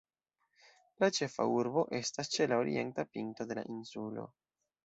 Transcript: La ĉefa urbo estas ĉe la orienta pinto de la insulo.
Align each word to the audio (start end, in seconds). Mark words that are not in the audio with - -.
La 1.03 1.09
ĉefa 1.17 1.45
urbo 1.57 1.83
estas 1.99 2.33
ĉe 2.37 2.49
la 2.53 2.59
orienta 2.65 3.09
pinto 3.13 3.49
de 3.53 3.59
la 3.61 3.69
insulo. 3.77 4.27